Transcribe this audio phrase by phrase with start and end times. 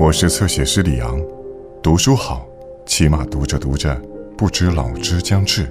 [0.00, 1.20] 我是侧写师李昂，
[1.82, 2.46] 读书好，
[2.86, 3.94] 起码读着读着，
[4.34, 5.70] 不知老之将至。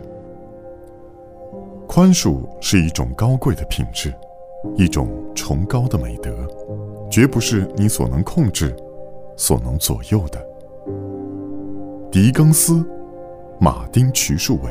[1.87, 4.13] 宽恕是一种高贵的品质，
[4.77, 6.31] 一种崇高的美德，
[7.09, 8.75] 绝不是你所能控制、
[9.35, 10.39] 所能左右的。
[12.11, 12.85] 狄更斯、
[13.59, 14.69] 马丁·瞿树伟，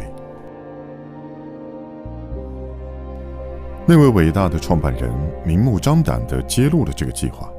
[3.84, 5.12] 那位伟大的创办人
[5.44, 7.52] 明目张胆地揭露了这个计划。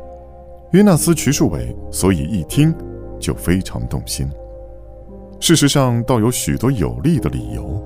[0.71, 2.71] 约纳斯·瞿树伟，所以一听
[3.19, 4.29] 就非常动心。
[5.39, 7.81] 事实上，倒有许多有利的理由，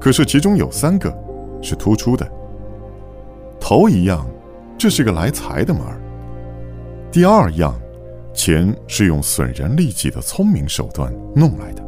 [0.00, 1.12] 可是其中有三个
[1.60, 2.24] 是突出的。
[3.58, 4.24] 头一样，
[4.78, 5.96] 这是个来财的门儿；
[7.10, 7.74] 第二样，
[8.32, 11.82] 钱是用损人利己的聪明手段弄来的，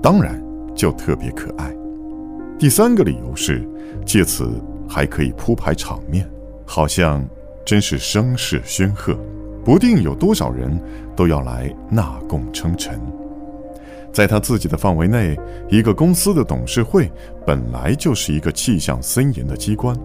[0.00, 0.40] 当然
[0.72, 1.66] 就特别可爱；
[2.60, 3.68] 第三个理由是，
[4.06, 4.48] 借此
[4.88, 6.30] 还可以铺排场面，
[6.64, 7.28] 好像
[7.64, 9.18] 真是声势煊赫。
[9.64, 10.80] 不定有多少人
[11.14, 12.98] 都要来纳贡称臣，
[14.12, 17.10] 在他自己的范围内，一个公司的董事会
[17.46, 19.96] 本来就是一个气象森严的机关，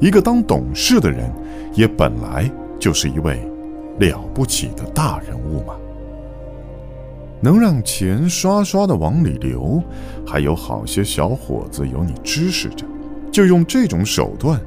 [0.00, 1.30] 一个当董事的人
[1.74, 3.40] 也本来就是一位
[3.98, 5.74] 了不起的大人物嘛。
[7.40, 9.82] 能让钱刷刷的往里流，
[10.26, 12.86] 还有好些小伙子有你支持着，
[13.30, 14.58] 就用这种手段，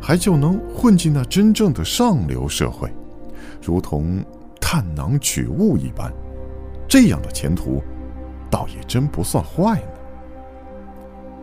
[0.00, 2.90] 还就能混进那真正的上流社会。
[3.64, 4.22] 如同
[4.60, 6.12] 探囊取物一般，
[6.86, 7.82] 这样的前途，
[8.50, 9.88] 倒也真不算坏呢。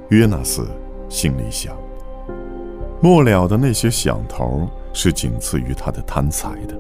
[0.10, 0.68] 约纳斯
[1.10, 1.76] 心里想：
[3.02, 6.78] 末了的那些响头是仅次于他的贪财的，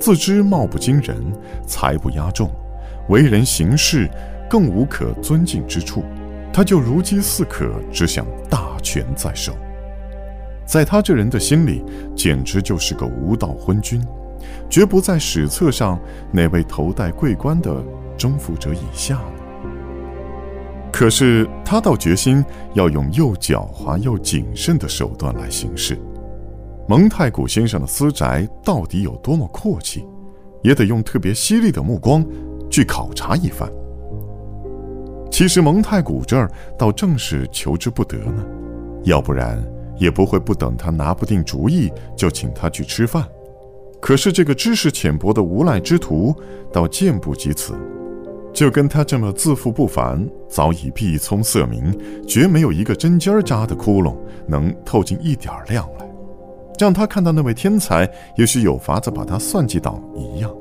[0.00, 1.22] 自知貌不惊人，
[1.66, 2.50] 财不压众，
[3.08, 4.10] 为人行事
[4.50, 6.02] 更无可尊敬之处，
[6.52, 9.52] 他就如饥似渴，只想大权在手。
[10.66, 11.84] 在他这人的心里，
[12.16, 14.02] 简直就是个无道昏君。
[14.68, 15.98] 绝不在史册上
[16.32, 17.82] 那位头戴桂冠的
[18.16, 19.32] 征服者以下呢。
[20.92, 22.44] 可是他倒决心
[22.74, 25.98] 要用又狡猾又谨慎的手段来行事。
[26.86, 30.06] 蒙太古先生的私宅到底有多么阔气，
[30.62, 32.24] 也得用特别犀利的目光
[32.70, 33.68] 去考察一番。
[35.30, 38.44] 其实蒙太古这儿倒正是求之不得呢，
[39.02, 39.60] 要不然
[39.96, 43.26] 也不会不等他拿不定主意就请他去吃饭。
[44.04, 46.36] 可是这个知识浅薄的无赖之徒，
[46.70, 47.72] 倒见不及此，
[48.52, 51.98] 就跟他这么自负不凡、早已毕聪色明、
[52.28, 54.14] 绝没有一个针尖儿扎的窟窿
[54.46, 56.06] 能透进一点亮来，
[56.78, 58.06] 让他看到那位天才，
[58.36, 60.54] 也许有法子把他算计倒一样。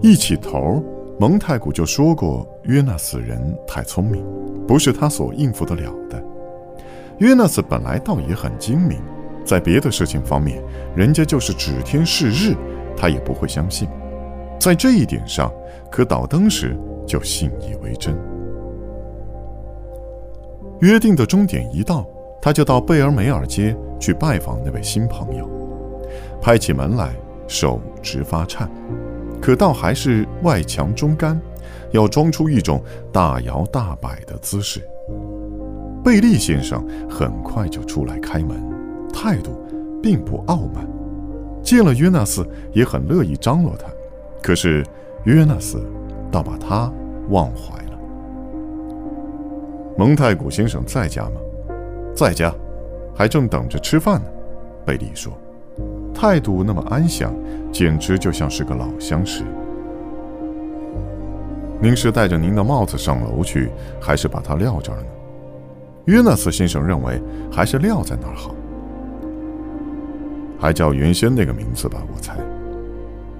[0.00, 0.82] 一起头，
[1.18, 4.24] 蒙太古就说过，约纳斯人太聪明，
[4.66, 6.24] 不是他所应付得了的。
[7.18, 8.98] 约纳斯本来倒也很精明。
[9.42, 10.62] 在别的事情方面，
[10.94, 12.54] 人家就是指天示日，
[13.00, 13.88] 他也不会相信。
[14.58, 15.50] 在这一点上，
[15.90, 18.14] 可倒灯时就信以为真。
[20.80, 22.06] 约定的终点一到，
[22.42, 25.48] 他就到贝尔梅尔街去拜访那位新朋友。
[26.42, 27.14] 拍起门来，
[27.46, 28.70] 手直发颤，
[29.40, 31.40] 可倒还是外强中干，
[31.92, 34.86] 要装出一种大摇大摆的姿势。
[36.04, 38.62] 贝利先生很快就出来开门。
[39.10, 39.58] 态度
[40.02, 40.86] 并不傲慢，
[41.62, 43.86] 见了约纳斯也很乐意张罗他。
[44.42, 44.84] 可是
[45.24, 45.82] 约纳斯
[46.30, 46.92] 倒把他
[47.28, 47.98] 忘怀了。
[49.96, 51.32] 蒙太古先生在家吗？
[52.14, 52.52] 在家，
[53.14, 54.26] 还正等着吃饭呢。
[54.84, 55.32] 贝利说，
[56.14, 57.34] 态度那么安详，
[57.70, 59.44] 简直就像是个老相识。
[61.82, 65.06] 您是戴着您的帽子上楼去，还是把他撂这儿呢？
[66.06, 67.22] 约纳斯先生认为，
[67.52, 68.54] 还是撂在那儿好。
[70.60, 72.36] 还叫原先那个名字吧，我猜。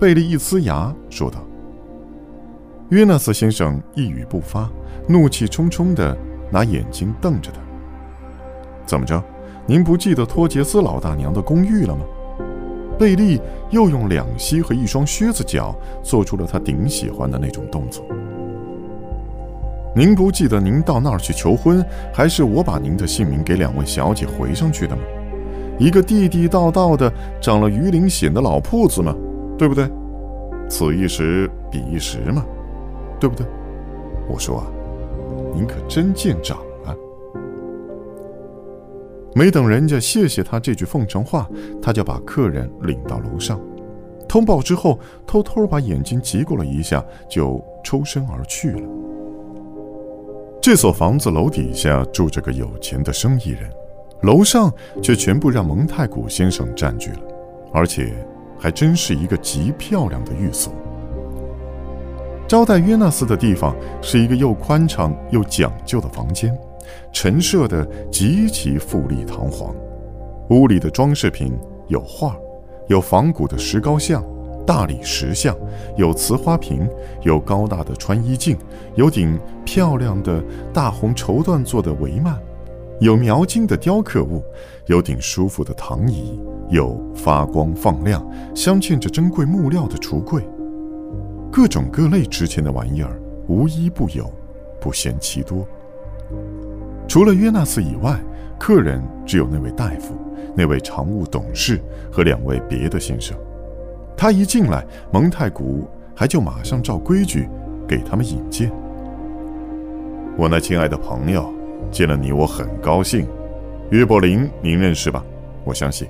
[0.01, 1.39] 贝利一呲牙说道。
[2.89, 4.69] 约纳斯先生一语不发，
[5.07, 6.17] 怒气冲冲的
[6.51, 7.61] 拿眼睛瞪着他。
[8.87, 9.23] 怎么着？
[9.67, 12.05] 您不记得托杰斯老大娘的公寓了吗？
[12.99, 13.41] 贝利
[13.71, 18.05] 又用两膝和一双靴子脚做出了他顶喜欢的那种动作。
[19.95, 25.03] 您不记得您到那儿去求婚，还是我把您的姓名给两位小姐回上去的吗？
[25.81, 27.11] 一个地地道道的
[27.41, 29.17] 长了鱼鳞癣的老铺子嘛，
[29.57, 29.91] 对不对？
[30.69, 32.45] 此一时彼一时嘛，
[33.19, 33.47] 对不对？
[34.29, 34.67] 我说啊，
[35.55, 36.95] 您可真见长啊！
[39.35, 41.49] 没等人家谢谢他这句奉承话，
[41.81, 43.59] 他就把客人领到楼上，
[44.29, 48.83] 通报之后，偷偷把眼睛急过了一下，就抽身而去了。
[50.61, 53.63] 这所房子楼底下住着个有钱的生意人。
[54.23, 54.73] 楼上
[55.03, 57.21] 却全部让蒙太古先生占据了，
[57.73, 58.13] 而且
[58.59, 60.73] 还真是一个极漂亮的寓所。
[62.47, 66.55] 招待约纳斯的地方是一个又宽敞又讲究的房间，
[67.13, 69.75] 陈设的极其富丽堂皇。
[70.51, 71.57] 屋里的装饰品
[71.87, 72.37] 有画，
[72.89, 74.23] 有仿古的石膏像、
[74.67, 75.57] 大理石像，
[75.97, 76.87] 有瓷花瓶，
[77.23, 78.59] 有高大的穿衣镜，
[78.97, 80.43] 有顶漂亮的
[80.75, 82.35] 大红绸缎做的帷幔，
[83.01, 84.45] 有描金的雕刻物，
[84.85, 86.39] 有顶舒服的躺椅，
[86.69, 88.23] 有发光放亮、
[88.55, 90.47] 镶嵌着珍贵木料的橱柜。
[91.51, 93.19] 各种各类值钱的玩意儿，
[93.49, 94.31] 无一不有，
[94.79, 95.67] 不嫌其多。
[97.09, 98.21] 除了约纳斯以外，
[98.59, 100.15] 客人只有那位大夫、
[100.55, 101.81] 那位常务董事
[102.13, 103.35] 和两位别的先生。
[104.15, 107.49] 他一进来，蒙太古还就马上照规矩
[107.89, 108.71] 给他们引荐。
[110.37, 111.51] 我那亲爱的朋友，
[111.91, 113.27] 见了你我很高兴。
[113.91, 115.25] 岳伯林，您认识吧？
[115.65, 116.09] 我相信，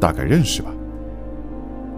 [0.00, 0.70] 大概认识吧。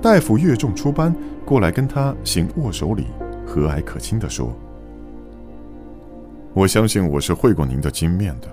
[0.02, 1.14] 大夫越重出班
[1.44, 3.06] 过来跟他行握手礼，
[3.46, 4.52] 和蔼可亲地说
[6.52, 8.48] ：“我相信我是会过您的金面的，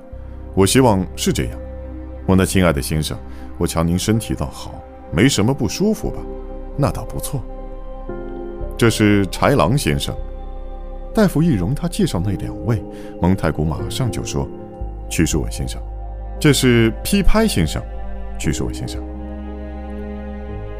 [0.56, 1.60] 我希望是这样。
[2.26, 3.18] 我那亲爱的先生，
[3.58, 4.82] 我瞧您身体倒好，
[5.12, 6.18] 没什么不舒服吧？
[6.78, 7.44] 那倒不错。
[8.78, 10.16] 这是豺狼先生。”
[11.14, 12.84] 大夫一容他介绍那两位，
[13.22, 14.48] 蒙太古马上就说
[15.10, 15.80] ：“屈树伟先生，
[16.40, 17.82] 这是批拍先生，
[18.40, 19.02] 屈树伟先生。”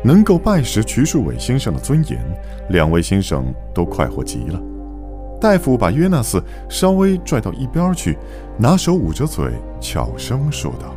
[0.04, 2.20] 能够拜识瞿树伟先生的尊严，
[2.70, 4.60] 两位先生都快活极了。
[5.40, 8.18] 大夫把约纳斯稍微拽到一边去，
[8.58, 10.94] 拿手捂着嘴，悄声说道：“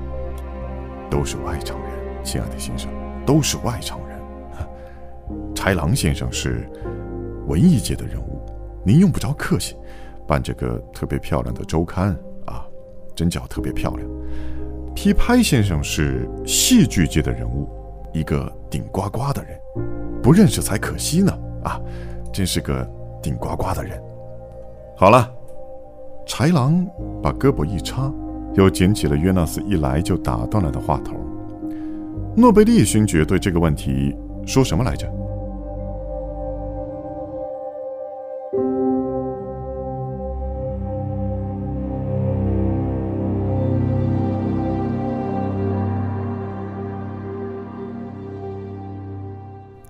[1.11, 1.89] 都是外场人，
[2.25, 2.91] 亲爱的先生，
[3.27, 4.19] 都是外场人。
[5.55, 6.69] 豺狼先生是
[7.47, 8.41] 文艺界的人物，
[8.87, 9.77] 您用不着客气。
[10.27, 12.17] 办这个特别漂亮的周刊
[12.47, 12.65] 啊，
[13.15, 14.09] 真叫特别漂亮。
[14.95, 17.69] 批拍先生是戏剧界的人物。”
[18.15, 19.61] 一个顶呱呱的人，
[20.23, 21.39] 不认识才可惜呢！
[21.65, 21.79] 啊，
[22.33, 22.89] 真是个
[23.23, 24.01] 顶呱呱的人。
[24.97, 25.31] 好了，
[26.27, 26.87] 豺狼
[27.23, 28.11] 把胳膊一插，
[28.55, 31.13] 又捡起了约纳斯一来就打断了的话头。
[32.35, 34.17] 诺贝利勋爵对这个问题
[34.47, 35.07] 说什么来着？